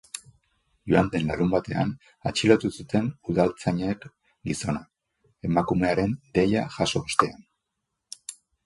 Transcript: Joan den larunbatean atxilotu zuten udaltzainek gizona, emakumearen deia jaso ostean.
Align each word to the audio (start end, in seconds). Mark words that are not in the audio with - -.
Joan 0.93 1.11
den 1.15 1.27
larunbatean 1.31 1.91
atxilotu 2.31 2.73
zuten 2.77 3.11
udaltzainek 3.35 4.09
gizona, 4.51 4.83
emakumearen 5.51 6.19
deia 6.41 6.69
jaso 6.81 7.05
ostean. 7.07 7.43